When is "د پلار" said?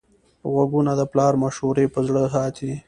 0.99-1.33